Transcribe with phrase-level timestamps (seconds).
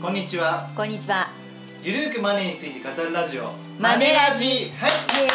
[0.00, 0.68] こんにちは。
[0.76, 1.26] こんにちは。
[1.82, 3.50] ゆるーくマネーについて語るラジオ。
[3.80, 4.46] マネラジ。
[4.46, 4.90] はい。
[4.90, 5.30] はい、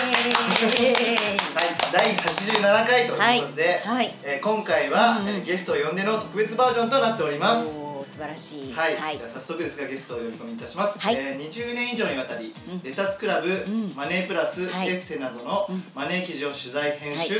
[1.92, 3.96] 第87回ということで、はい。
[3.96, 4.16] はい。
[4.26, 5.34] えー今回は、うんうん。
[5.36, 7.73] えーゲストを呼んでの特別バージョンとなっております。
[8.05, 8.73] 素晴らしい。
[8.73, 9.18] はい、はい。
[9.18, 11.16] 早速ですがゲストをお呼び込みいたします、はい。
[11.16, 12.80] えー20年以上にわたり、うん。
[12.84, 13.93] レタスクラブ、ん。
[13.95, 14.89] マネープラス、はい。
[14.89, 15.84] エッセなどのうん。
[15.93, 17.39] マネー記事を取材編集、は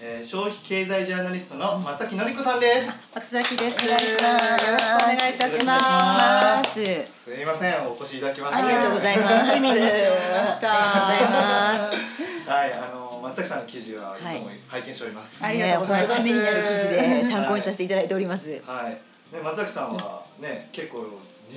[0.00, 3.86] えー消費経済ジャーナリストの松崎のり子さんです、松崎です。
[3.86, 4.66] お願いします。
[4.66, 5.78] よろしくお願いいたしま。
[5.78, 7.30] ますす。
[7.30, 9.28] すいませんお越しいただきましてありがとうございます。
[9.30, 12.50] 楽しみにしておりましたありがとうございます。
[12.50, 18.60] はいあの松崎さんの記事はいつも拝見しておりますありがとうございますね本当ためになる記事で参考にさせていただいております。
[18.66, 21.06] はい、ね、松崎さんはね、結構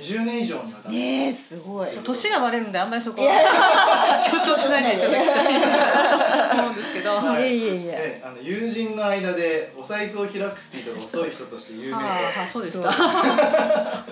[0.00, 1.88] 20年以上にわたって、ねえ、すごい。
[2.04, 3.32] 年がバレるんであんまりそこは
[4.30, 7.16] 強調しないでいただきたいなと思うんですけど。
[7.16, 12.88] はいいやいやいやねあの友人の間でお財布を開くスピードが遅い人として有名で、ああそうでした。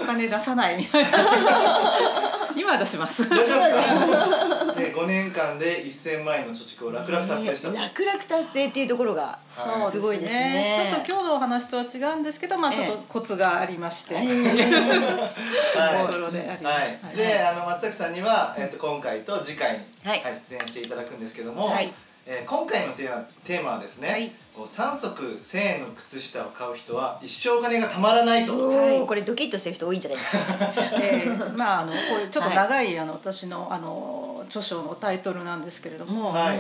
[0.01, 1.09] お金出さないみたいな。
[2.57, 3.29] 今は出します。
[3.29, 4.56] 大丈夫ですか？
[4.97, 7.71] ね、5年間で1000万円の貯蓄を楽々達成した。
[7.71, 7.77] と。
[7.77, 9.91] 楽々達成っていうところがはい。
[9.91, 10.91] すごいですね。
[10.91, 14.27] ちょっと今日のお話とは違うんですけど、まあちょっとコツがありまして、ええ。
[16.07, 17.07] ところであります。
[17.07, 21.93] はい、で、あの松崎さんには、えっ、と今回と次回に、はい出演していただくんですけども、はい
[22.29, 24.29] えー今回のテーマテーマはですね、はい。
[24.53, 28.69] こう3足1000円の靴下を買う人は一生お金がたまらないと。
[28.69, 29.01] おはい。
[29.01, 30.73] お、これドキッとしてる人多いんじゃないでしょうか。
[31.01, 36.59] えーまああのこれちょっと長い、あの私のあの著書のタイトルなんですけれども、はい。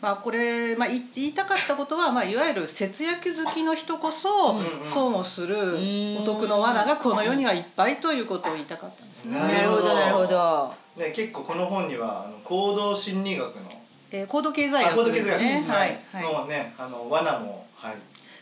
[0.00, 9.38] まあこれまあい言いたかったことはまあいわゆる節約好きの人こそ損をするお得の罠がこの世にはいっぱいということを言いたかったんですね。
[9.38, 10.74] ななるほどなるほど。
[10.96, 13.81] ね、結構この本にはあの行動心理学の
[14.12, 14.94] えー、高度経済学
[15.38, 15.64] ね。
[15.66, 16.34] ははいいはい。
[16.34, 17.96] のねあの罠もはい。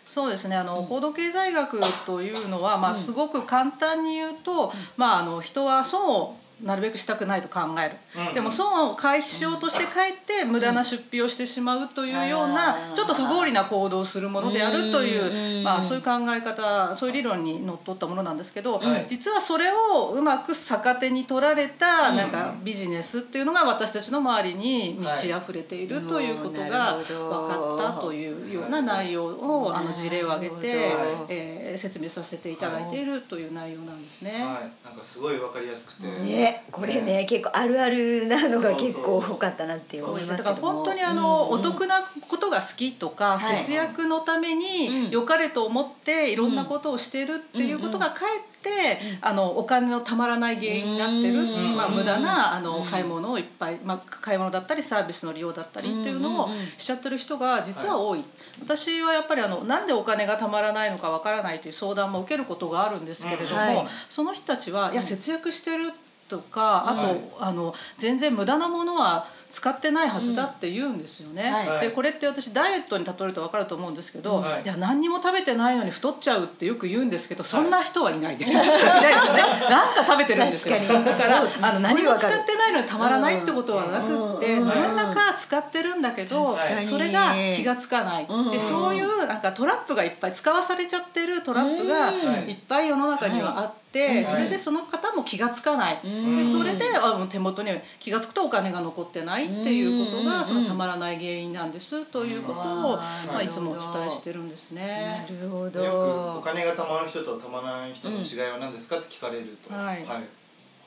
[0.05, 0.57] そうですね。
[0.57, 8.35] あの、高度経済学というのは、まあ、すごく簡単に言うと、まあ、あの人は損をなるべくしたくないと考える、うんうん。
[8.35, 19.07] でも損を回避しようとしてかえって無駄な出費をしてしまうというような、ちょっと不合理な行動をするものであるという、うんまあ、そういう考え方そういう理論にのっとったものなんですけど、はい。
[19.09, 22.17] 実はそれをうまく逆手に取られたうん。
[22.17, 26.71] なんかビジネスっていうのが私たちの周りに満ち溢れているということはい。
[26.71, 27.05] が分
[27.49, 30.93] かったというような内容をあの事例を挙げて
[31.29, 34.33] えー説明させていただいているという内容なんですね。
[34.33, 34.41] はい。
[34.85, 40.39] なんかすごいわかりやすくて、ね、これね、結構あるあるなのが結構多かったなって思いですね。
[40.39, 40.57] だから。
[40.57, 41.97] 本当にあの、うんお得な
[42.29, 43.65] ことが好きとか、はい。
[43.65, 44.59] 節約のためうん。
[44.59, 58.25] に良かれと思っていろんなことをしているっていうことがかえって、あのお金のたまらない原因になってる、うんまあ、無駄なあのうん買い物をいっぱい、まあ、買い物だったりサービスの利用だったりっていうのをしちゃってる人が実は多い。
[58.63, 63.87] 私はやっぱりあのなんでお金がたまらないのかわからないという相談も受けることがあるんですけれども、うんはい。
[64.09, 65.93] その人たちはいや節約してる
[66.31, 67.21] とか、あと、はい。
[67.41, 71.51] あの全然無駄なものは使ってないはずだって言うんですよね。
[71.51, 71.89] はい。
[71.89, 74.63] でこれって私ダイエットに例えると分かると思うんですけど、はい。
[74.63, 79.43] い、や何にも食べてないのに太っちゃうってよく言うんですけどそんな人はいないで、い、ないですよね。
[79.69, 80.79] なんか食べてるんですよ。
[80.79, 80.85] だ
[81.17, 84.69] からあの何も使ってないのにたまらないってことはなくって、うん。
[84.69, 88.27] 何らか使ってるんだけど、それが気がつかない。
[88.29, 88.51] うん。
[88.51, 92.13] でそういうなんかトラップがいっぱい使わされちゃってるトラップがう
[92.47, 92.49] ん。
[92.49, 92.53] い。
[92.53, 94.25] っぱい世の中にはあって、はい。
[94.25, 95.99] それでその方も気がつかない。
[96.05, 96.37] うん。
[96.37, 105.27] でそれであの手元に気が付くとお金が残ってないっていうことうんがそのたまらない原因なんですということを、うんまあ、ないつもお伝えしてるんですね。
[105.29, 106.41] なるほよくおど。
[106.43, 110.05] 金がたまる人とたまらない人の違いは何ですかって聞かれると、はい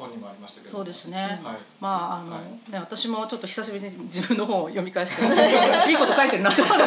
[0.03, 0.78] 本にもありましたけど。
[0.78, 1.40] そうですね。
[1.44, 1.58] はい。
[1.80, 2.72] まああの、はい。
[2.72, 6.84] ね私もちょっと久しぶりに自分の本を読み返していいこと書いてるなと思って。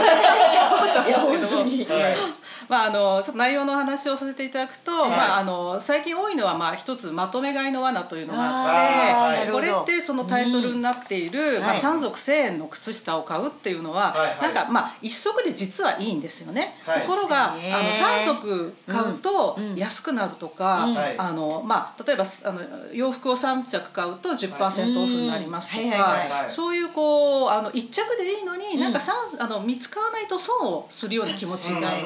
[1.09, 1.84] いや本当に。
[1.84, 5.10] はいまああのちょっと内容の話をさせていただくと、い。
[5.10, 11.81] まああの最近多いのはまあ一つまとめ買いの罠というのがあって、これってそのタイトルになっている、まあはい。
[11.81, 14.41] 三足千円の靴下を買うっていうのは、はいはい。
[14.43, 16.75] なんかまあ一足で実はいいんですよね。
[16.84, 17.03] はい。
[17.03, 19.71] ところがあの三足買うとうん。
[19.72, 19.77] うん。
[19.77, 20.95] 安くなるとか、うん。
[20.95, 22.60] はいあのまあ例えばあの
[22.92, 26.18] 洋服を三着買うと10%オフになりますとか、
[26.48, 28.80] そういうこうあの一着でいいのに、ん。
[28.80, 31.97] なんか三あの見つからないと損をするような気持ちになる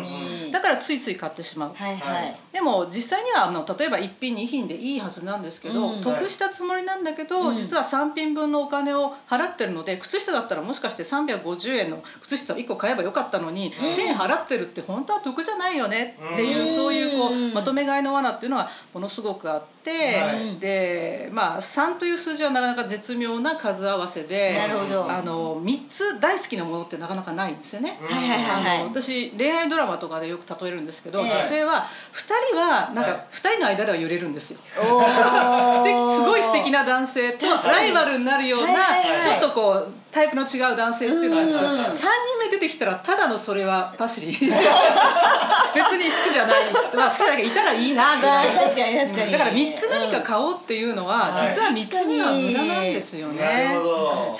[0.50, 1.72] だからついつい買ってしまう。
[1.74, 2.30] はいははい。
[2.30, 2.52] い。
[2.52, 6.00] でも実際にはあの例えば1品2品でいいはずなんですけど、うん。
[6.02, 7.56] 得したつもりなんだけど、うん。
[7.56, 16.74] 実は3品分のお金を払ってるので靴下だったらもしかして350円の靴下を1個買えばよかったのに、1,000円払ってるって本当は得じゃないよねっていう、うん。
[16.74, 17.54] そういうこううん。
[17.54, 20.58] まとめ買いの罠っていうのはものすごくあって、はい。
[20.58, 25.10] ででまあ3という数字はなかなか絶妙な数合わせでなるほど。
[25.10, 27.98] あの3つ大好きなものってなかなかないんですよね。
[28.00, 28.06] うん。
[28.08, 31.30] はいはい私恋愛ドラマとかでよく例えるんですけど、ええ。
[31.30, 32.18] 女性は2
[32.50, 33.12] 人はなんはい。
[33.12, 34.58] か2人の間では揺れるんですよ。
[34.78, 35.04] おー。
[35.74, 39.22] 素敵すごい素敵な男性とライバルになるようなはいはいはい。
[39.22, 41.84] ちょっとこうタイプの違う男性っていうのがあるんですようんうん。
[41.84, 42.04] 3人
[42.44, 44.28] 目出てきたらただのそれはパシリ。
[44.32, 44.46] 別
[45.96, 46.62] に好きじゃない。
[46.96, 48.48] まあ好きだけどいたらいいなぐらい。
[48.48, 49.32] 確かに確かに。
[49.32, 51.74] だから3つ何か買おうっていうのははい実は3
[52.04, 53.76] つには無駄なんですよね。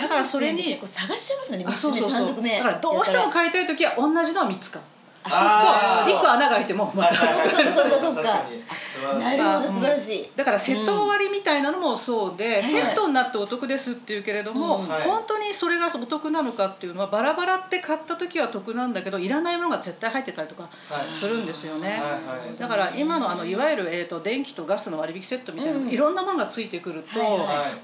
[0.00, 2.34] だからそれに探しちゃいますよねあそうそう三そう。
[2.34, 2.56] 足目。
[2.58, 4.84] だからどうしても買いたい時は同じのを3つ買う
[5.30, 6.12] あー。
[6.12, 7.90] 1個穴が開いてもまたそうかそう。
[7.90, 8.22] かそうか。
[8.22, 8.62] 確かに。
[8.90, 9.60] 素晴らしないるほど。
[9.68, 10.30] 素晴らしい。
[10.36, 12.62] だからセット割りみたいなのもそうで、ん。
[12.62, 21.10] セットになってお得ですっていうけれども、本当にそれがお得なのかっていうのはバラバラって買った時は得なんだけどいらないものが絶対入ってたりとかはい。
[21.10, 21.88] するんですよね。
[21.90, 22.08] はいは
[22.54, 25.88] いだから今のあのいわゆる、えー、と電気とガスの割引セットみたいな、うん。
[25.88, 27.20] いろんなものがついてくると、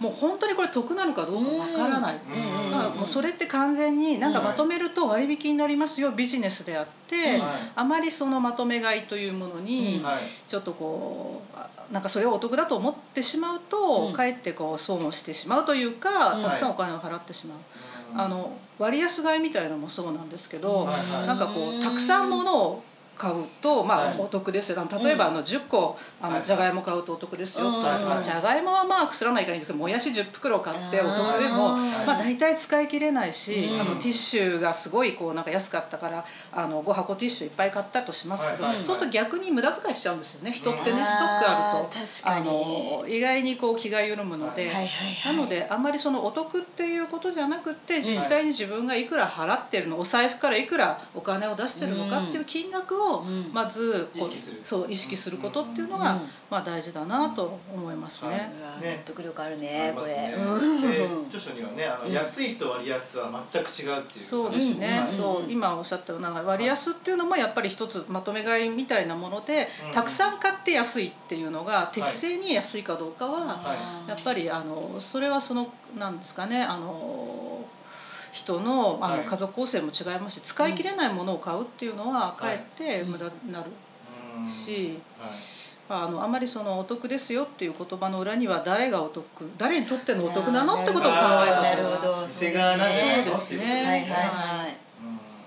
[0.01, 7.59] もう本当にこれ得なのかどうかわからない、うんだからもうそれって完全になんかまとめると割引になりますよビジネスであって、はい。
[7.75, 10.19] あまりそのまとめ買いというものに、はい。
[10.49, 14.12] ちょっとこうあなんかそれをお得だと思ってしまうと、うん。
[14.12, 17.59] かえってこう損をしてしまうというか、うんたくさんお金を払ってしまう、
[18.15, 18.21] うん。
[18.21, 20.87] あの割安買いみたいなのもそうなんですけど、
[21.27, 22.85] なんかこうたくさんものを
[23.17, 24.15] 買うとまはい。
[24.15, 24.89] あお得ですよ。
[25.03, 27.67] 例えばあの10個あはいのじゃがいも買うとお得ですよ。
[27.67, 27.83] うん。
[27.83, 33.81] まあじゃがいもはまあくすらないからいいんですけどもやし10袋買ってお得でもまあ大体使い切れないしうん。
[33.81, 40.53] あのティッシュがすごいこうなんか安かったからあの5箱ティッシュいっぱい買ったとしますけどそうすると逆に無駄遣いしちゃうんですよね。
[40.53, 42.31] 人ってねうんストックあると。
[42.31, 44.67] あの意外にこう気が緩むので。
[44.73, 53.50] ないのであんまりそのお得っていうことじゃなくて実際に自分がいくら払ってるのお財布からいくらお金を出してるのかっていう金額をうん。
[53.53, 54.61] まずこう意識する。
[54.62, 56.20] そう意識することっていうのがうん。
[56.50, 58.53] まあ大事だなと思いますはいね。
[58.61, 58.82] うわね。
[58.82, 59.93] 説得力あるあね。
[59.97, 60.12] これ。
[60.12, 60.81] ねうん。
[60.81, 61.05] で
[61.37, 65.50] 著書にはねあの安いと割安は全く違うっていうそうですね、はいそう。
[65.50, 69.94] 今おっしゃったような割安っていうのもやっぱり一つまとめ買いみたいなもので、うん。
[69.94, 74.11] たくさん買って安いっていうのが適正に安いかどうかは、はい。
[74.11, 77.64] やっぱりあのそれはそのなんですかねあの
[78.37, 79.25] 人のあのはい。
[79.25, 83.71] 家族構成も違いますし使い切れないものを買うっていうのはかえって無駄になる
[84.38, 84.47] うん。
[84.47, 85.31] し、はい。
[85.88, 89.25] まあ、あのあまりそのお得ですよっていう言葉の裏には誰がお得
[89.56, 92.27] 誰にとってのお得なのってことを考えるなるほど。
[92.27, 92.44] そ
[93.33, 94.06] うですね。
[94.11, 94.77] はい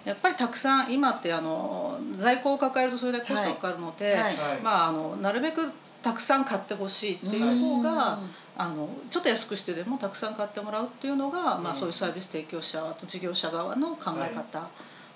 [0.06, 4.18] やっぱりたくさん今ってあの在庫を抱えるとそれだけコストがかかるので、
[4.64, 5.62] まあ、あのなるべく
[6.02, 8.30] たくさん買ってほしいっていう方が、うん
[8.62, 14.68] あのちょっと安くしてでもたくさん買ってもらうっていうのが、まあ、うんそういうサービス提供者と事業者側の考え方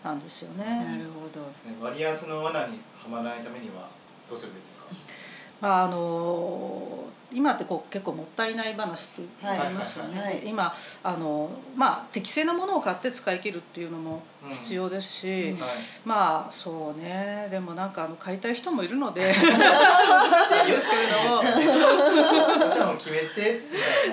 [0.01, 0.63] なんですよね。
[0.65, 1.41] なるほど。
[1.41, 3.89] ね割安の罠にはまらないためには
[4.29, 4.85] どうすればいいですか？
[5.59, 7.03] まああの
[7.33, 15.59] 今ってこう結構もったいない話ってありますよね、はい今あの、まあ、適正なものを買って使い切るっていうのも必要ですし、うん。
[15.59, 15.69] はい。
[16.05, 17.47] まあそうね。
[17.49, 19.21] でもなんかあの買いたい人もいるので。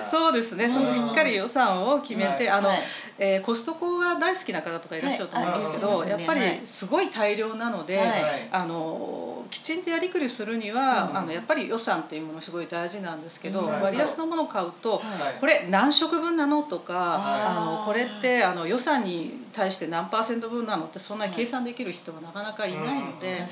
[0.09, 2.59] そうですね、そのしっかり予算を決めて、はい。
[2.59, 2.83] あの、はい。
[3.19, 8.49] えーコストコが大好きな方とかいらっしゃると思うんですけど、やっぱりすごい大量なので、はい。
[8.53, 11.17] あのきちんとやりくりするには、うん。
[11.19, 13.67] あのやっぱり予算っていうものすごい大事なんですけど、うん。
[13.67, 15.02] 割安のものを買うと、はい。
[15.41, 23.44] これ何食分なのとか、あーあのこれってあの予算に対して何パーセント分なのってそんなに計算できる人はなかなかいないので。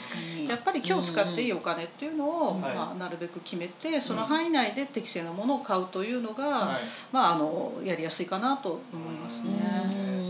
[0.49, 2.61] やっぱり今日使っていいお金っていうのを、うん。
[2.61, 6.81] まあ、なるべく決めてその範囲内で適正なものを買うというのが、はい。
[7.13, 10.28] まあ、あのやりやすいかなと思いますうね。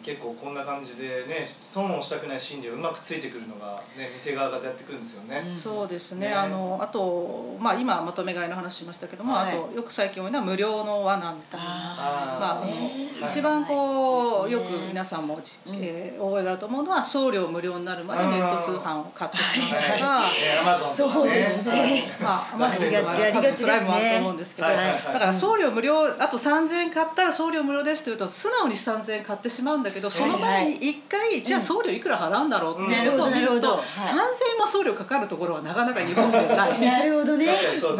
[0.00, 5.42] ん結構こんな感じでね損をしたくない心理をうまくついてくるのが、ね、店側がやってくるんですよね。
[5.56, 6.20] そうですね。
[6.20, 6.34] ね。
[6.34, 9.56] あのあと、まあ、今まとめ買いの話しましたけども、はい。
[9.56, 11.66] あとよく最近多いのは無料の罠みたいな。
[11.66, 13.10] あまあ、あのね。
[13.22, 14.52] 一番こう、はい。
[14.52, 21.12] よく皆さんもえー覚えがあると思うのは送料無料になるまでネット通販を買ってしまうとか、はい、アマゾンとかね。
[21.12, 22.04] そうですね。
[22.22, 23.64] まあ、アマゾンとかありがちありがちですね。
[23.64, 25.02] プライムもあると思うんですけど、はいはいはい。
[25.02, 33.68] だから送料無料あと3000円買ったら送料無料ですというと素直に3000円買ってしまうんだけどその前に1回、じゃあ送料いくら払うんだろうっていうことを見ると、なるほどなるほど。
[33.70, 33.80] はい。
[33.80, 36.78] 3000円も送料かかるところはなかなか日本でない。
[36.80, 37.46] なるほどね。
[37.46, 37.52] な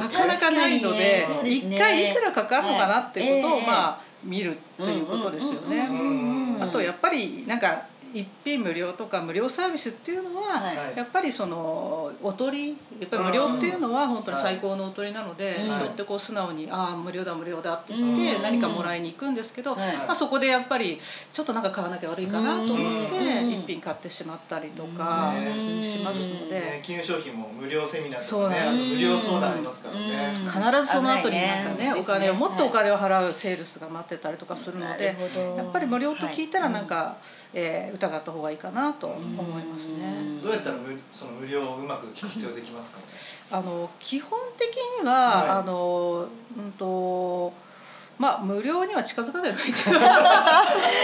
[0.08, 1.78] かなかないので確かにね。
[1.78, 3.62] 回いくらかかるのかなっていうことを、はい。
[3.62, 5.88] ええまあ見るっていうことですよね。
[6.60, 10.76] あとやっぱりなんか一品無料とか無料サービスっていうのは、はい。
[10.76, 12.74] はいやっぱりそのおとりや
[13.06, 15.70] っぱり無料っていうのは本当に最高のおとりなので、はい。
[15.70, 18.42] 人ってこう素直に「ああ無料だ無料だ」って言ってうん。
[18.42, 19.96] 何かもらいに行くんですけど、はい。
[19.96, 20.98] まあ、そこでやっぱり
[21.32, 22.76] ちょっとなんか買わなきゃ悪いかなと思っ
[23.10, 23.50] てうん。
[23.50, 25.82] 一品買ってしまったりとかうん。
[25.82, 26.60] しますので。
[26.60, 26.80] ね、。
[26.82, 31.94] 金融商品も無料セミナーそうとかね無料相談ありますからね、必ずその後になんかねね。
[31.94, 35.56] お金をもっとお金を払うセールスが待ってたりとかするのでなるほど。
[35.56, 37.16] やっぱり無料と聞いたらなんか、
[37.54, 40.14] えー疑った方がいいかなと思いますね。
[40.18, 40.42] うん。
[40.42, 42.98] どうやったら無その無料をうまく活用できますか？
[42.98, 43.04] ね
[43.50, 45.48] あの基本的には、はい。
[45.48, 46.26] あの
[46.56, 47.52] うんと
[48.20, 50.06] まあ無料には近づかない方がいいですだか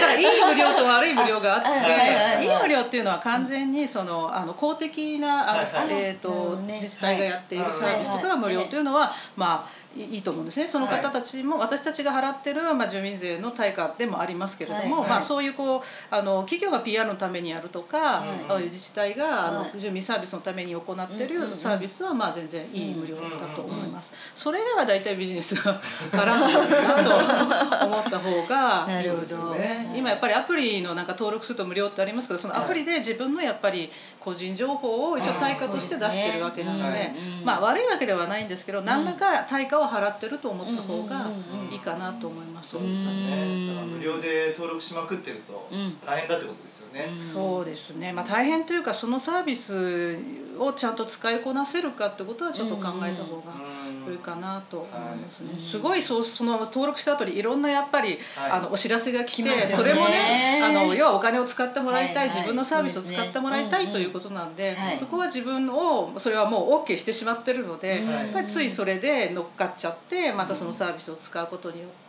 [0.05, 7.73] らいい無料と悪い無料があって、はいはい無料っていうのは完全にそのあの公的なあの、えーとなるほどね自治体がやっているはい。
[7.73, 10.67] サービスとかが無料というのは、まあいいいと思うんですね。
[10.67, 15.09] その方たちも、私たちが払ってる、まあ、住民税の対価でもありますけれども、はい。
[15.09, 19.79] まあ、そういうこうあの企業が PR のためにやるとか、うんああいう自治体があの、はい。
[19.79, 23.21] 住民サービスのために行ってるサービスはまあ全然いい無料だ
[23.55, 24.11] と思います。
[24.35, 25.79] それ以外は大体ビジネスが
[26.11, 29.17] 絡んでるなと思った方がなるほど。
[29.17, 29.93] いいですよね。
[29.95, 33.89] 今やっぱりアプリのなんか登録すると無料ってありますけどそのアプリで自分のやっぱり
[34.19, 37.11] 個人情報を一応対価として出してるわけなので
[37.45, 41.29] まあ悪いわけではないんですけど何らか対価を払ってると思った方が
[41.71, 42.71] いいかなと思います。
[42.71, 43.27] そうですようん。
[43.27, 50.17] ねだから無料で登録しまくってるとうん大変だってことですよね、そうですね、まあ、大変というかそのサービス
[50.59, 53.53] をちゃんと使いこなせるかってことはちょっと考えた方が
[53.89, 53.97] うん。
[54.07, 55.61] 良いかなと思いますね、はい。
[55.61, 58.51] すごいそうその登録した後にいろんなやっぱり、はい。
[58.51, 68.69] あのお知らせが来てそれもねあの要はお金を使ってもらいたい、自分のサービスを使ってもらいたい、ということなんで、はいそこは自分をそれはもう OK してしまってるので、うんやっぱりつい。
[68.69, 72.06] それで乗っかっちゃってまたそのサービスを使うことによって、はい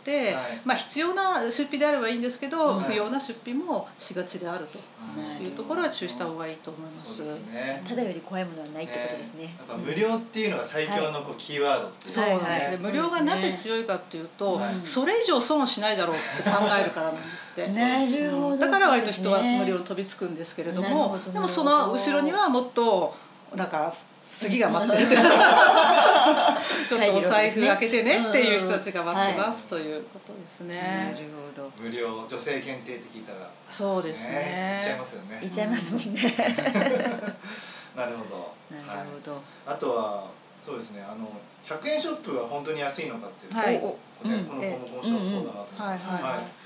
[0.65, 2.85] まあ、必要な出費であればいいんですけど、はい。
[2.85, 4.79] 不要な出費もしがちであると。
[4.79, 4.89] うん
[5.43, 7.23] いうところは注意した方がいいと思います。
[7.87, 9.43] ただより怖いものはないってことですね。
[9.43, 12.11] やっぱ無料っていうのが最強のこうキーワードっていう。
[12.11, 12.83] そうなんです。
[12.83, 14.75] ね、無料がなぜ強いかっていうと、はい。
[14.83, 17.67] それ以上損しないだろうって考えるからなんですって。
[17.71, 18.57] なるほど。
[18.57, 23.15] だから割と人は無料に飛びつくんですけれどもでもその後ろにはもっと
[23.55, 23.91] なんか
[24.29, 25.07] 次が待ってる。
[26.89, 29.67] ちょっとお財布開けてねっていう人たちが待ってます。
[29.67, 31.15] ということですなね。
[31.19, 32.25] るほど無料。
[32.27, 33.49] 女性限定って聞いたら。
[33.69, 34.33] そうですね。
[34.33, 34.81] ね。
[34.81, 35.37] 言っちゃいますよね。
[35.41, 36.21] 言っちゃいますもんね。
[37.95, 38.53] なるほど。
[38.87, 39.41] なるほど。
[39.65, 40.23] あとは
[40.65, 41.03] そうですね。
[41.03, 41.31] あの
[41.67, 43.73] 100円ショップは本当に安いのかっていうと、はい。
[43.73, 43.81] ね
[44.25, 44.45] うん。
[44.45, 46.23] この項目面白そうだなと思って、はいはい。
[46.23, 46.58] はい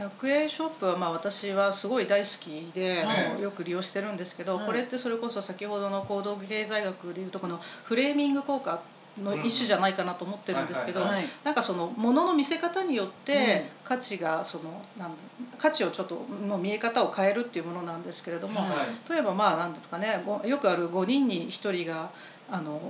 [0.00, 3.04] 100円ショップはまあ私はすごい大好きで、
[3.40, 4.66] よく利用してるんですけど、はい。
[4.66, 8.80] これってそれこそ先ほどの行動経済学でいうとこのフレーミング効果
[9.22, 11.00] の一種じゃないかなと思ってるんですけど、
[11.44, 13.80] なんかその物の見せ方によってうん。
[13.84, 15.10] 価値がそのなん
[15.58, 18.60] 価値をちょっとの見え方を変えるっていうものなんですけれども、
[19.08, 22.10] 例えばまあなんですかねごよくある5人に1人が
[22.50, 22.80] あの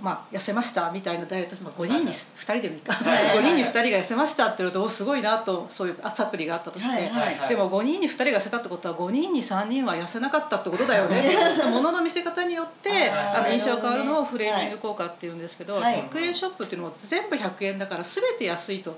[0.00, 7.10] まあ、痩せましたみたいなダイエット、まあ、5人に2人でもいいか、はい5人に2人が痩せましたって言うとおすごいなとそういうあサプリがあったとして、
[7.48, 11.36] でも5人に2人が痩せたってことは5人に3人は痩せなかったってことだよね。
[11.70, 16.02] 物の見せ方によってあの印象が変わるのをフレーミング効果っていうんですけど、はい。
[16.02, 18.96] 100円ショップっていうのも全部100円だから全て安いと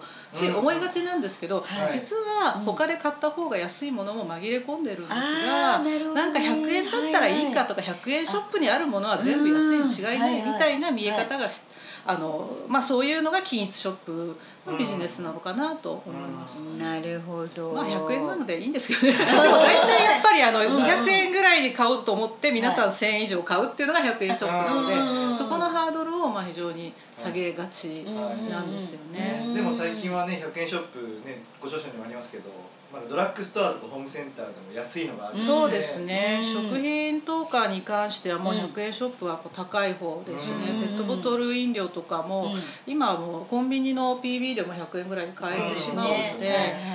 [0.59, 1.89] 思いがちなんですけど、はい。
[1.89, 5.79] 実は他で買った方が安いものも紛れ込んでるんですが、
[6.15, 11.63] なんか100円だったらいいかとか100円ショップにあるものは全部安いに違いないみたいな見え方がし
[12.07, 14.35] あのまあ、そういうのが均一ショップの
[14.79, 16.57] ビジネスなのかなと思います。
[16.79, 17.73] なるほど。
[17.73, 19.19] まあ100円なのでいいんですけどね。
[19.19, 25.37] で も大体やっぱりあの200円ぐらいで買おうと思って皆さん1000円以上買うっていうのが100円ショップなので、うん。
[25.37, 28.05] そこのハードルをまあ非常に下げがち
[28.51, 29.43] なんですよね。
[29.47, 29.55] うん。
[29.55, 32.51] でも最近はね100円ショップねご著書にもありますけど、
[32.93, 35.47] まだドラッグストアとかホームセンターでも安いのがあるので。
[35.47, 36.71] そうですね、うん。
[36.71, 40.81] 食品等価に関してはもう100円ショップはこう高い方ですね、うん。
[40.83, 42.63] ペットボトル飲料とかも、うん。
[42.89, 46.91] 今はもうコンビニの PB でも100円ぐらいで買えてしまうので、そうですね。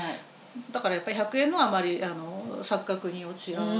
[0.71, 3.77] だからやっぱり100円のはあまりあの錯覚に陥らない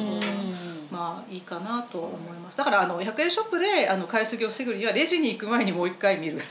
[0.92, 2.58] まあいいかなと思います。
[2.58, 6.34] だからあの100円ショップであの買いすぎを防ぐにはレジに行く前にもう一回見る。
[6.40, 6.44] もう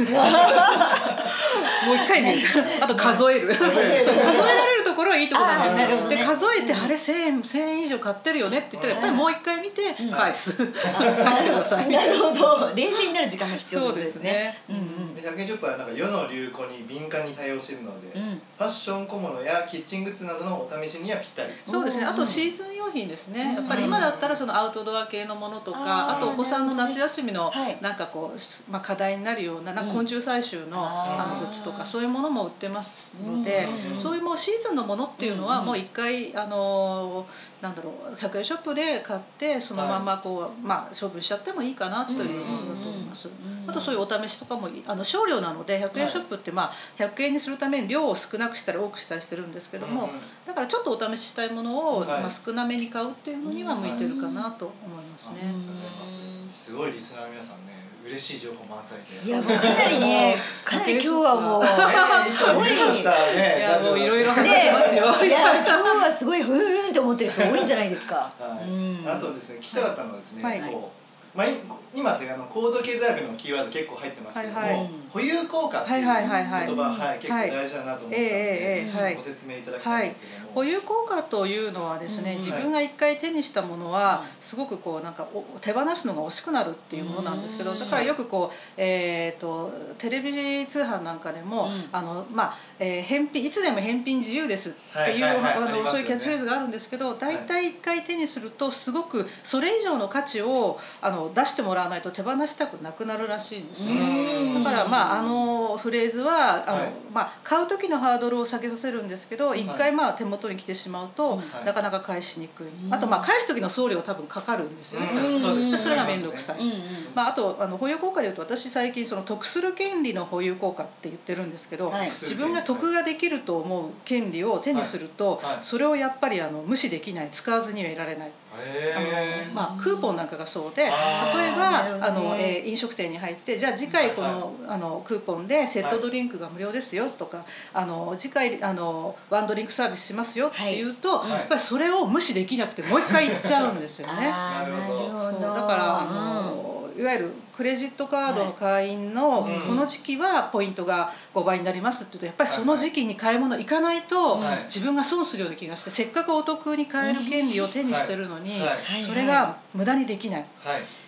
[1.97, 2.49] 一回見る。
[2.81, 3.55] あと数える。
[3.55, 6.17] 数えられるところはいいところなんですよ、ね。
[6.17, 11.89] で数えてあれ1000円1000円以上買ってるよねって言ったらやっぱりもう一回見て返す、 返してください。
[11.91, 12.73] なるほど。
[12.75, 14.21] 冷静になる時間が必要ですね。
[14.21, 14.59] そうですね。
[14.71, 15.15] うんうん。
[15.15, 18.43] で100円ショップはなんか世の流行に敏感に対応しているので、うん。
[18.59, 21.53] ファッション小物やキッチングッズなどのお試しにはぴったり。
[21.67, 22.05] そうですね。
[22.05, 23.55] あとシーズン用品ですね。
[23.55, 27.79] やっぱり今だったらそのアウトドア系のものとかあとお子さんの夏休みのはい。
[27.81, 37.27] なんかこう、まあ、課題になるようななんか昆虫採集の,、あのグッズとかそういうものも売ってますので、うんそういうもうシーズンのものっていうのはもう一回あの
[37.63, 43.29] なんだろう100円ショップで買ってそのままこう、まあ、処分しちゃってもいいかなというものだとます。
[43.67, 50.11] あとそういうお試しとかもいいあの少量なので100円ショップってまあ100円にするために量を少なくしたり多くしたりしてるんですけども、
[50.47, 52.09] だからちょっとお試ししたいものを、はい。
[52.23, 55.33] まあ、少なめに買うっていうのには向いてるかなと思いますね。
[55.33, 56.19] ありがとうございます。
[56.53, 59.27] すごいリスナーの皆さんね嬉しい情報満載で。
[59.27, 65.05] いやもうかなりね かなり今日はもうねいつもびっくりしたねいやもういろいろ話ねせますよ。
[65.27, 68.17] いや今日はすごいふーんって思ってる人多いんじゃないですか。
[68.17, 68.69] はい。
[68.69, 69.09] うん。
[69.09, 70.61] あとですね聞きたかったのはですね、はい。
[70.61, 71.04] こう
[71.35, 71.47] まあ、
[71.93, 74.91] 今ってあの高度経済学のキーワード結構入ってますけども、はいはい。
[75.15, 87.79] 保有効果っていう言はいはいはい葉、はいはい結構大事だなと思ったので、ご説明いただきたいんですけども、保有効果というのはですね、うん自分が一回手にしたものはすごくこうなんかお手放すのが惜しくなるっていうものなんですけどうん。
[87.79, 91.85] だからよくこう、えー、とテレビ通販なんかでも、うん。
[91.93, 104.55] あのまあえー返品いつでも返品自由ですっていう、はいはいはいあのそういうキャッチフレーズがあるんですけど大体一回手にするとすごくそれ以上の価値をあの出してもらわないと手放したくなくなるらしいんですよね。
[104.55, 104.65] うん。
[104.65, 106.93] だからまああのフレーズはあの、はい。
[107.13, 111.67] まあ、買う時のハードルを下げさせるんですけど一回まあ手元に来てしまうと、はい。
[111.67, 115.01] なかなか返しにくい、あとまあ返す時の送料多分かかるんですよ。
[115.01, 115.41] ね、うん。
[115.41, 116.67] そうですねそれが面倒くさい、うん。
[116.67, 116.79] うん
[117.15, 122.09] まあ、あとあの保有効果でいうと私最近その得する権利の保有効果って言ってるんですけど、はい。
[122.09, 125.45] 自分が得ができると思う権利を手にすると、はい。
[125.45, 125.59] はい。
[125.63, 127.29] それをやっぱりあの無視できない。
[127.31, 128.33] 使わずにはいられない。
[128.57, 140.83] あへのまあ、クーポンなんかがそうで例えばあの、えー飲食店に入ってじゃあ次回この,、はいあのクーポンでセットドリンクが無料ですよとか、あの次回あのワンドリンクサービスしますよってい。
[140.83, 144.29] うと、はいやっぱりそれを無視できなくてもう一回行っちゃうんですよね。
[144.29, 145.39] なるほど。
[145.41, 149.61] だからあの、いわゆるクレジットカードの会員のはい。
[149.61, 154.65] この時期はポイントが5倍になりますって言うとやっぱりその時期に買い物行かないとはい。
[154.65, 158.61] 自分が損するような気がしてせっかくお得に買える権利を手にしてるのに
[159.07, 160.45] それが無駄にできない。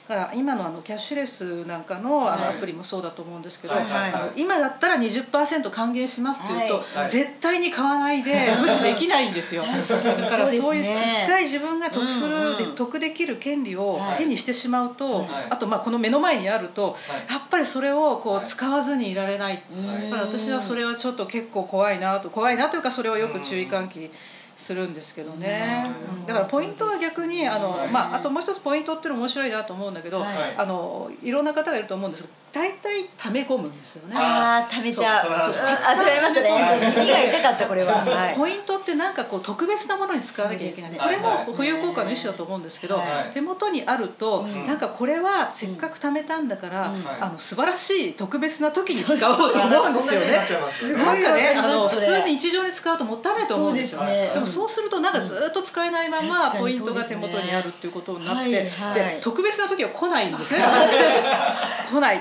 [0.07, 9.63] から今のあのキャッシュレスなんかのあのはいアプリもそうだと思うんですけど、はい今だったら20%還元しますって言うと、絶対に買わないで 無視できないんですよ。
[9.63, 14.19] だからそういう一回自分が得する、で得できる権利をはい。
[14.19, 15.27] 手にしてしまうと、はい。
[15.51, 17.33] あとまあこの目の前にあると、はい。
[17.33, 18.45] やっぱりそれをこはい。
[18.45, 19.63] う使わずにいられない。
[20.11, 24.11] だから私はそれはちょっと結構怖いなと怖いなというかそれをよく注意喚起
[24.57, 25.87] するんですけどね、
[26.27, 27.89] だからポイントは逆にあの、はい。
[27.89, 30.29] まあ、あともう一つポイントっていうの面白いなと思うんだけど、はい。
[30.57, 34.15] あのいろんな方がいると思うんです大体溜め込むんですよね。
[34.17, 35.31] ああ食べちゃう。
[35.31, 36.95] あそれありましたはいね。
[36.97, 37.97] 耳が痛かったこれは。
[37.97, 38.35] はい。
[38.35, 50.39] ポイントってなんかこう特別なものに使わなきゃいけない、これも保有効果の一種だと思うんですけど、はい手元にあると、うんなんかこれはせっかく貯めたんだから、うんあの素晴らしい特別な時に使おうと思うんですよね。
[50.71, 53.99] すごいなんかねあの普通に日常に使うともったいないと思うんですよ。
[53.99, 60.61] そうですねでもそうするとなんかずっと使えないま確まポイントが手元にあるっていうことになって、で特別な時は来ないんですね。
[61.91, 62.21] 来ない。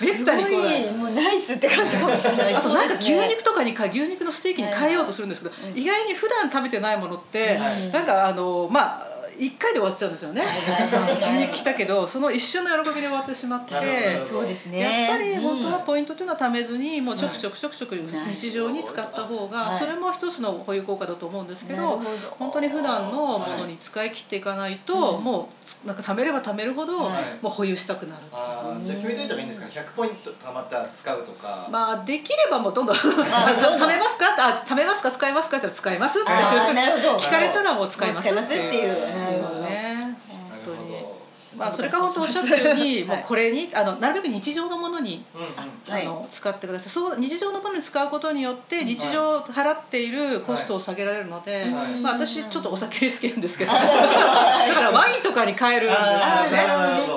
[0.00, 2.54] めったに来なもうナイスって感じかもしれない。
[2.54, 7.90] あとなんか牛肉とかにか牛肉のステーキに変えようとするんですけど、はい意外に普段食べてないものって、はい。
[7.90, 10.42] なんかあのまあ一回で終わっちゃうんですよね。
[10.42, 11.16] はい。
[11.18, 13.74] 牛肉来たけどその一瞬の喜びで終わってしまって。
[14.20, 14.80] そうですね。
[15.08, 19.78] やっぱり本当はうんポイントというのは貯めずにもうちょくちょくちょくちょく日常に使った方がはい。
[19.78, 22.00] それも一つの保有効果だと思うんですけど
[22.38, 25.48] 本当に普段のものに使い切っていかないとうんも
[25.84, 27.22] うなんか貯めれば貯めるほどはい。
[27.42, 28.22] もう保有したくなる。
[28.84, 29.66] じゃあ決めといた方がいいんですか？
[29.66, 34.26] ね100ポイントたまったら使うとか、まあできればもうどんどん貯めますか？
[34.38, 35.10] あ貯めますか？
[35.10, 35.58] 使いますか？
[35.58, 37.16] って言ったら使いますってあーなるほど。
[37.16, 38.94] 聞かれたらもう使いますもう使いますっていう
[39.32, 39.94] なるほどね
[40.50, 41.28] な本る当にほど
[41.58, 43.04] まあそれから本当おっしゃったようにはい。
[43.04, 45.24] もうこれにあのなるべく日常のものに
[45.88, 46.88] あの使ってください。
[46.88, 52.00] そう日常のものに使うことによって日常払っているコストを下げられるので、はい。
[52.00, 53.72] まあ、私ちょっとお酒好きなんですけど。
[53.72, 53.78] だ。
[54.78, 56.66] からワインとかに変えるんですよね。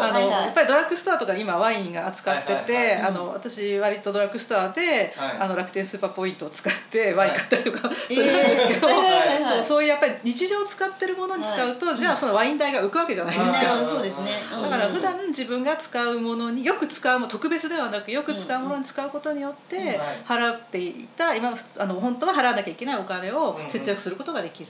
[0.01, 5.37] あのやっぱりドラッグストアとか今ワインが扱ってて、あの私割とドラッグストアで、はい。
[5.39, 13.57] あの楽天スーパーポイントを使ってワイン買ったりとか するんですけど、そうそういうやっぱり日常使ってるものに使うと、じゃあそのワイン代が浮くわけじゃないですか。
[13.57, 14.30] なるほどそうですね。
[14.61, 19.97] だから普段自分が使うものによく使うもの特別ではなくよく使うものに使うことによってはい。
[20.25, 24.69] 払っていた今あの本当は払わなきゃいけないお金を節約することができる。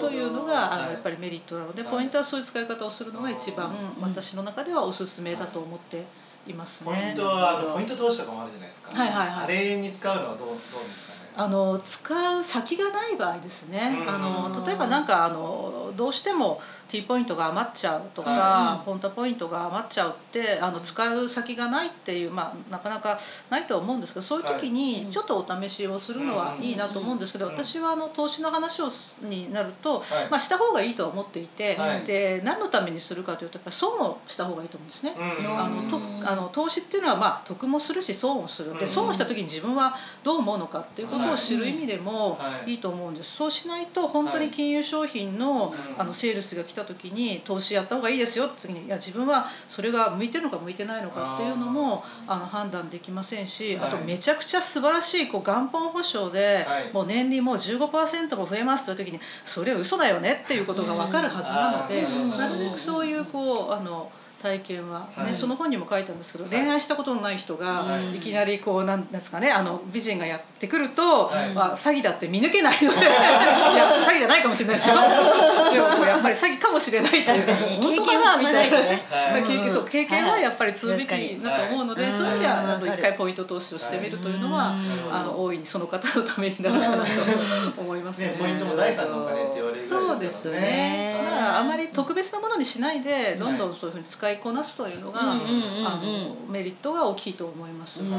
[0.00, 1.90] というのがあのはいやっぱりメリットなのではい。
[1.90, 6.04] ポイントはそういう使い方をするのが一番うん私の中ではおすすめだと思って
[6.46, 6.92] いますね。
[6.92, 7.14] ポイン。
[7.14, 9.44] トはポイント投資とかもあるじゃないですか、はいはいはい。
[9.44, 11.30] あれに使うのはどうどうですかね？
[11.36, 14.08] あの使う先がない場合ですね、うん。
[14.08, 23.18] あの例えばなんかあのどうしても T ポイントが余っちゃうとか、はポンタポイントが余っちゃうってあの使う先がないっていう、まあ、なかなか
[23.50, 30.30] ないとは思うんですけどそういう時にちょっとお試しをするのはいいなと思うんですけど、うん私はあの投資の話をすになると、はい。
[30.30, 32.04] まあ、した方がいいとは思っていて、はい。
[32.04, 35.14] で何のためにするかというとやっぱり損をした方がいいと思うんですね。
[35.16, 35.58] うん。
[35.58, 38.72] あのとあの投資っていうのはまあ得もするし損をする。
[38.72, 38.78] うん。
[38.78, 42.72] で損をした時に自分はどう思うのかっていうことを知る意味でもはい。
[42.72, 42.74] い。
[42.74, 43.36] いと思うんです。
[43.36, 46.00] そうしないと本当に金融商品のうん。
[46.00, 53.88] あのセールスが来た時に投資やった方がいいですよって時にいや自分はそれが向いてるのか向いてないのかっていうのもあの判断できませんしはい。
[53.88, 56.92] あとめちゃくちゃ素晴らしいこう元本保証ではい。
[56.92, 62.30] もう年利もう15%も増えますという時にそれは嘘だよねっていうことが分かるはずなのでうん。
[62.30, 64.10] なるべくそういうこうあの
[64.44, 65.34] 体験は、ねはい。
[65.34, 66.52] その本にも書いたんですけど、はい。
[66.52, 68.16] 恋愛したことのない人が、はい。
[68.16, 71.54] い、きなりこうなんですかねあの美人がやってくると、はい。
[71.54, 74.96] まあ、詐欺だって見抜けないので いや詐欺じゃないかもしれないですよ。
[75.72, 77.32] でもやっぱり詐欺かもしれないって
[77.80, 78.76] 本当かなみたいな。
[78.76, 79.02] はい
[79.32, 82.12] まあ経験そう経験はやっぱり積むべきだと思うので、はい。
[82.12, 82.46] そういう意味で
[82.90, 84.74] は一回ポイント投資をしてみるというのは、はい
[85.10, 88.28] あの大いにその方のためになるかなと思いますね。
[88.28, 91.14] ねポイントも第三のお金れるぐらいそうですよね。
[91.18, 95.46] はいだからあまり特別なものにしないでどんどんそういうふうに使いこなすというのが、うんうんうん
[95.80, 95.86] うん。
[95.86, 98.00] あのメリットが大きいと思います。
[98.00, 98.10] うん。
[98.10, 98.16] ね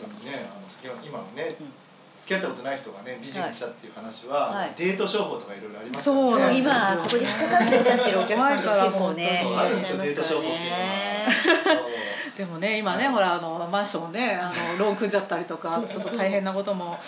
[0.00, 1.54] 本当にねあの今のね
[2.16, 4.72] 付き合ったことない人がね美人が来たっていう話は、はい。
[4.76, 6.52] デート商法とかいろいろありますそうそう。
[6.54, 9.40] 今そこで引っかかってちゃってるお客さんと結構ね。
[9.42, 10.54] そういらっしゃいますからね。
[12.36, 16.02] でもね今ね、ほらあのマンションをねあのローン組んじゃったりとかそうそうそう。
[16.02, 16.98] ちょっと大変なことも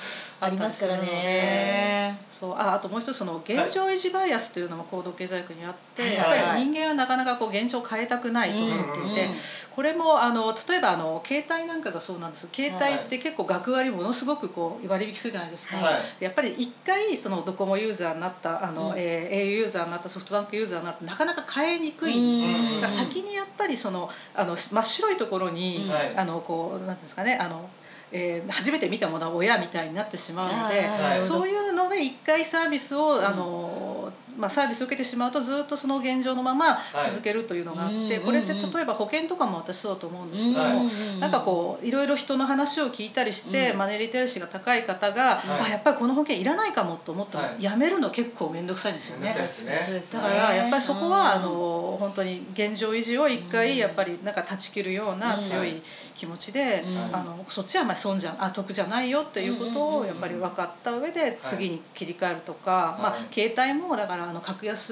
[0.40, 6.14] ありますからねそうああともう一つその現状維持バイアスというのも行動経済学にあって、はい。
[6.14, 9.36] やっぱり人間はなかなかこう現状を変えたくないと思っていて、うんうん
[9.76, 12.48] これもあの例えばあの携帯なんかがそうなんです。
[12.50, 15.76] 携帯って結構額割りものすごくこう割引するじゃないですか。
[15.76, 16.24] はい。
[16.24, 18.94] やっぱり一回そのドコモユーザーになったあの、うん。
[18.96, 22.76] えー au ユーザーになったソフトバンクユーザーになるとなかなか変えにくいんですよ。
[22.76, 26.16] うんだ先にやっぱりそのあの真っ白いところに、はい。
[26.16, 27.68] あのこうなんていうんですかねあの、
[28.12, 36.78] えー初めて見たものは親みたいになってしまうので、はいそういうので一回サービスを、あのまあ、サービスを受けてしまうとずっとその現状のまま
[37.10, 41.20] 続けるというのがあって、はいこれって例えば保険とかも私そうだと思うんですけども、はい。
[41.20, 43.78] なんかこういろいろ人の話を聞いたりして、うん。
[43.78, 45.66] マネーリテラシーが高い方が、はい。
[45.66, 47.62] あやっぱりこの保険いらないかもと思っても、はい。
[47.62, 49.34] やめるの結構面倒くさいんですよね。
[49.34, 51.42] だからやっぱりそこはあうん。
[51.42, 55.82] の本当に現状維持を一回やっぱりなんか断ち切るような強い
[56.16, 57.14] 気持ちで、うん。
[57.14, 64.86] あのそっちはまあ損じゃあ得じゃないよっていうことをやっぱり分かった上で次に切り替えるとか、まあはい携帯もだからあの格安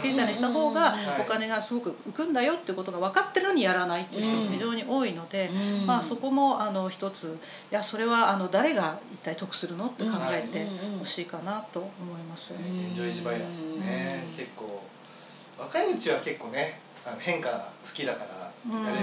[0.00, 5.86] 帯にした方がお金がすごく浮くんだよっていうことが分かってるのにやらないっていう人が非常に多いので、うん。
[5.86, 7.38] まあそこもあの一つ
[7.70, 10.66] いやそれはあの誰が一体得するのって考えて
[10.98, 12.52] ほしいかなと思います。
[13.80, 14.24] ね。
[14.36, 14.82] 結構
[15.58, 18.35] 若いうちは結構ねあの変化好きだから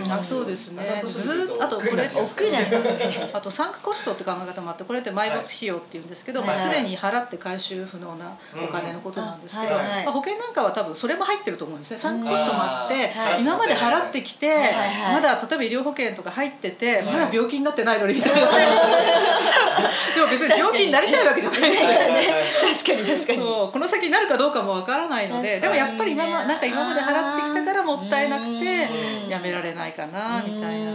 [0.09, 0.99] あそうですね。
[1.01, 3.31] とずっとあと億劫になってきます億劫になりますよね。
[3.33, 6.47] あとサンクコストって考え方もあってこれって埋没費用っていうんですけど、はい。
[6.49, 9.85] まあ、すでに払って回収不能なお金のことなんですけど、はい。
[9.85, 10.05] はい。
[10.05, 13.41] まあ、保険なんかは多分それも入ってると思うんですねサンクコストもあって、はい。
[13.41, 14.57] 今まで払ってきて、はい。
[14.57, 14.73] はい。
[14.73, 15.13] はい。
[15.15, 17.05] まだ例えば医療保険とか入ってて、はい。
[17.05, 18.47] まだ病気になってないのにみたいな
[20.15, 21.61] でも別に病気になりたいわけじゃない。
[21.61, 22.25] はいはいはい
[22.73, 23.05] 確かに。
[23.05, 23.39] 確かに。
[23.39, 29.29] この先なるかどうかもわからないのででもやっぱり今まなんか今まで払ってきたからもったいなくてうん。
[29.29, 30.93] やめられないかなみたいな。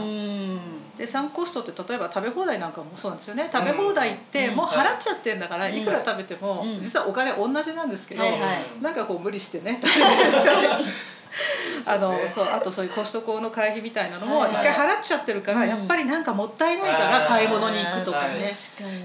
[0.96, 3.48] でサンクコストって例えば食べ放題なんかもそうなんですよね。
[3.52, 4.56] 食べ放題ってうん。
[4.56, 6.80] もう払っちゃってんだからいくら食べてもうん。
[6.80, 8.24] 実はお金同じなんですけど
[8.80, 10.82] なんかこう無理してね食べてしまう
[11.86, 15.68] あのそうあとそういうコストコの会費みたいなのもはい一回払っちゃってるからうん。
[15.68, 18.50] やっぱりなんかもったいないから買い物に行くとかはいね。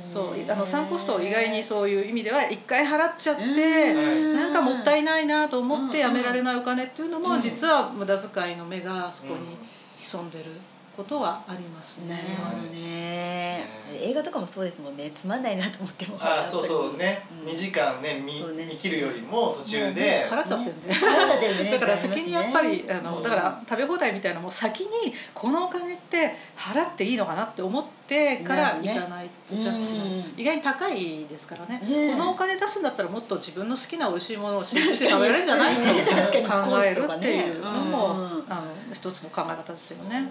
[0.06, 4.36] そうあのサンコストを意外にそういう意味では一回払っちゃってうん。
[4.36, 7.24] なんかもったいないなと思ってうんやめられないお金っていうのうん。
[7.24, 9.58] も実は無駄遣いの目がそこに
[9.98, 10.46] 潜んでる
[10.96, 12.10] ことはありますね。
[12.10, 12.24] なる
[12.58, 13.66] ほどね。
[13.94, 15.10] 映画とかもそうですもんね。
[15.12, 16.18] つまんないなと思っても。
[16.20, 17.26] あそうそうね。
[17.44, 17.50] うん。
[17.50, 18.66] 2時間ね見そうね。
[18.66, 20.28] 見切るよりも途中で。
[20.30, 20.94] 払っちゃってるね。
[20.94, 24.90] 払っちゃってるねだから先にやっぱりあのうんだから食べ放題みたいなのも先に
[25.34, 28.03] このお金って払っていいのかなって思って
[28.46, 30.06] から行かないとジャッジしな
[30.38, 31.80] 意外に高いですからね。
[31.80, 35.74] ねこのお金出すんだったらもっと自分の好きな美味しいものを食べられるんじゃない？
[35.74, 38.44] っ て確かに考えるっていうのも、うん。
[38.50, 38.62] あの
[38.94, 40.30] 一つの考え方ですよね。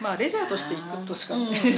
[0.00, 1.50] まあレジャーとして行くとしか、うん。
[1.52, 1.76] ね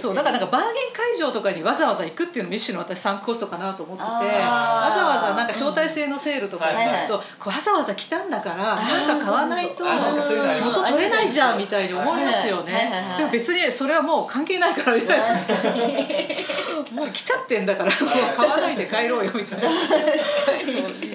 [0.00, 12.90] そうだからなんかバーゲン会場とかにわざわざ行くっていうのも一種の私参考コストかなと思っててわざわざなんか招待制のセールとかに行くと、わざわざ来たんだからなんか買わないと元取れないじゃんみたいに思いますよね。
[13.18, 15.26] でも別にそれはもう関係ないからみたいな。
[15.36, 16.94] 確かに。
[16.96, 19.68] もう来ちゃってんだからもう買わないで帰ろうよみたいな。
[20.16, 20.52] そ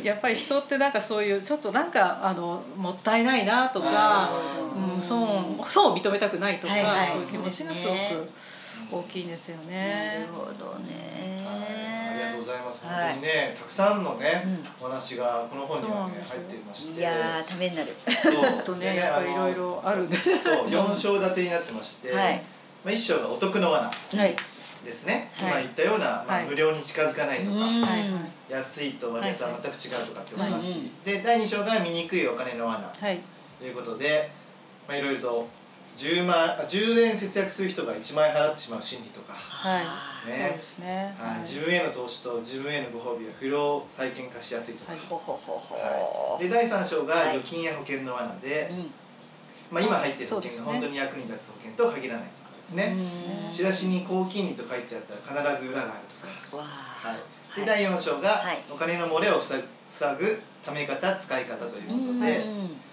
[0.01, 4.29] うやっぱり人ってなんかそういうちょっとなんかあのもったいないなとか、
[4.95, 8.29] うん、損損を認めたくないとか、はいはいそういう気持ちがすごく
[8.91, 10.33] 大きいですよなねる。
[10.33, 11.43] ほどね。
[11.45, 12.81] ありがとうございます。
[12.83, 13.13] 本はい。
[13.13, 14.45] 当にね、たくさんのね、
[14.79, 17.91] お話がこの本にはね入っていまして、いやーためになる。
[17.97, 18.63] そう。
[18.63, 20.15] とねでやっぱりいろいろあるんで。
[20.15, 22.41] そう、四章立てになってまして、はい
[22.83, 23.91] まあ一章がお得の罠は
[24.25, 24.35] い。
[24.83, 25.31] ですね。
[25.33, 25.51] はい。
[25.51, 26.45] 今言ったような、まあはい。
[26.45, 27.81] 無料に近づかないとか、うん。
[27.81, 28.09] はい
[28.49, 32.87] 安いと割安は全く違うとかってお話、はいで第二章が見くいお金の罠。
[32.87, 33.19] はい。
[33.59, 34.29] ということで、
[34.87, 35.47] まあいろいろと
[35.95, 39.81] 10万あ10円節約する人が1万円払ってしまう心理とか、は
[40.27, 40.29] い。
[40.29, 40.59] ね。
[40.79, 41.15] ね。
[41.17, 45.01] はい、自分への投資と自分へのご褒美が不労債権化しやすいとか、はい。
[45.01, 47.37] はい、で第3章がはい。
[47.37, 48.91] 預金や保険の罠で、うん。
[49.71, 52.42] まあ、今入ってる保険が本当に役に立つ保険とは限らないと。
[52.42, 52.95] かですね、
[53.45, 53.51] うん。
[53.51, 56.01] チラシに高金利と書いてあったら必ず裏がある
[56.49, 57.15] とか、はい、
[57.55, 58.57] ではい第4章がはい。
[58.71, 59.61] お金の漏れを塞
[60.17, 62.45] ぐため方使い方ということで、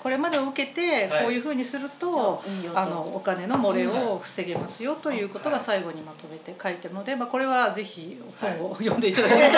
[0.03, 1.25] これまでを受けてはい。
[1.25, 9.57] こういうふうにすると、いいあのお金の漏れを防げますよということが最後にまとめて書いてるので、まあ、これはぜひ本を読んでいただきたい、ぜひ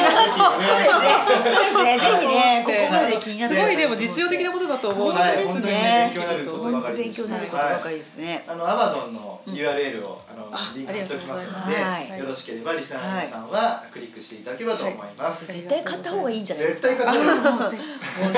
[0.00, 1.54] お願いします。
[1.54, 1.98] そうですね。
[1.98, 3.54] ぜひね、こはいこまで気になる。
[3.54, 5.34] すごいでも実用的なことだと思う、本はい。
[5.34, 6.12] 当です本当にねね。
[6.12, 8.44] 勉強になることばかりです本当勉強になることばかりですね。
[8.48, 12.04] あのアマゾンの URL を、あのあリンク貼っておきますのありがとうござい。
[12.04, 15.52] ますで、よろしければリスナーの皆さんはクリックしていただければと思います。
[15.52, 16.88] 絶対買った方がいいんじゃないですか。
[16.88, 17.78] 絶対買った方がいい。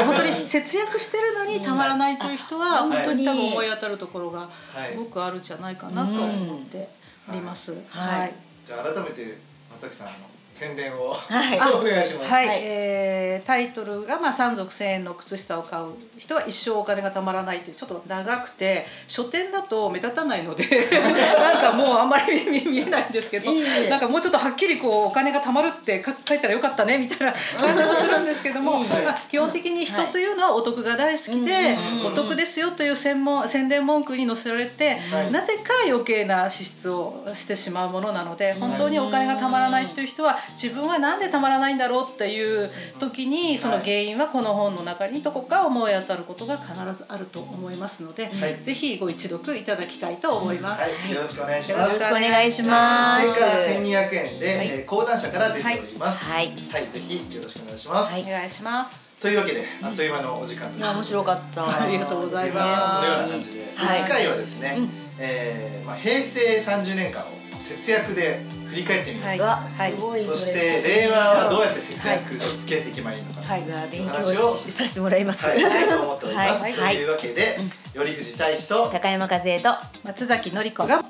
[0.05, 3.37] 本当に節約してるのにたまらないという人はうん本当にはい。
[3.37, 4.49] 多分思い当たるところがは
[4.87, 4.93] い。
[4.93, 6.89] すごくあるんじゃないかなと思って
[7.29, 7.73] おります。
[7.89, 8.21] はい。
[8.21, 8.35] はい。
[8.65, 9.39] じゃあ改めて
[9.71, 10.13] 松崎さんの
[10.57, 11.59] 宣伝を、はい。
[11.73, 12.31] お願いします。
[12.33, 12.61] はい、はい。
[12.62, 15.87] えータイトルが、まあ「三足千円の靴下を買う
[16.19, 20.64] 人は一生お金がたまらない」というちょっと長くて書店だと目立たないので
[21.38, 35.31] なんかもうあんまり見見えないんですけどいなんかもうちょっとはっきりこうお金がたまるって書書いたらよかったねみたいな感じもするんですけども、いえいえまあ基本的に人というのはお得が大好きで、うんお得ですよという専門宣伝文句に載せられて、はい。
[35.31, 48.57] なぜか余計な支出をしてしまうものなので本当にお金がたまらないという人は自分はなんでたまらないんだろうっていう時にその原因はこの本の中にどこか思い当たることが必ずあると思いますので、はい。
[48.57, 51.07] ぜひご一読いただきたいと思います。
[51.07, 51.99] はい、よろしくお願いしよろます。
[51.99, 53.35] しくお願いします。
[53.35, 53.47] 定価
[53.81, 54.69] 1200円で、はい。
[54.69, 56.31] えー講談社から出ております。
[56.31, 56.49] はい。
[56.49, 56.55] ぜ
[57.01, 57.79] ひよろしくお願い。
[57.79, 58.13] します。
[58.13, 58.23] はい。
[58.23, 58.51] お願い。
[58.51, 59.21] します。
[59.21, 59.35] とい。
[59.35, 60.09] うわけで、あっとい。
[60.09, 60.81] う間のお時間い。
[60.81, 61.83] や面白かった。
[61.83, 62.51] ありがとうござい。
[62.51, 64.01] ますこのような感じで、ではい。
[64.03, 67.25] 次回はですね、うんえーまあ平成30年間を
[67.63, 69.25] 節約で振り返ってみる。
[69.25, 70.53] はいうわ、はいすごいそし。
[70.53, 73.41] て令和はどうやって節約をつけていけばいいのか。
[73.43, 75.47] はい勉強話をしさせてもらいます。
[75.47, 76.63] はい、と思っております。
[76.63, 77.59] はいというわけで、
[77.95, 79.71] 頼藤大樹と高山和恵と
[80.05, 81.03] 松崎のり子が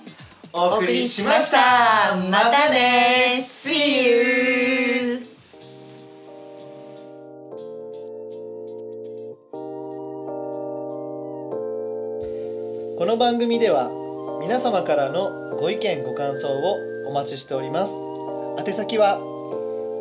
[0.52, 2.16] お送りしました。
[2.30, 5.26] またね See you!
[12.98, 13.90] この番組では
[14.40, 17.92] 皆様からのご意見ご感想をお待ちしております。
[18.58, 19.20] 宛先は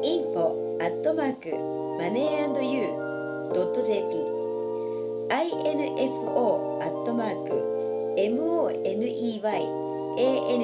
[0.03, 1.49] ？info アットマーク
[1.97, 2.87] マネー &you
[3.53, 4.35] ドット jp
[5.29, 7.75] info アットマーク
[8.15, 9.65] money
[10.53, 10.63] and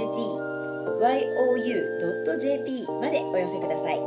[1.67, 3.97] you ドット jp までお寄せください。
[3.97, 4.03] こ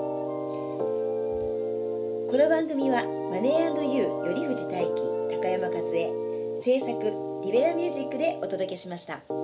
[2.36, 6.12] の番組はマネー &you より藤大輝高山和恵
[6.60, 7.12] 制作
[7.44, 9.43] リベラミュージックでお届けしました。